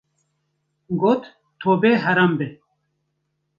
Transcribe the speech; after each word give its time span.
Got, 1.03 1.27
Tobe 1.61 1.93
heram 2.07 2.35
be! 2.43 2.49